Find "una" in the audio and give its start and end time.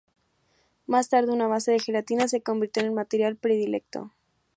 1.31-1.45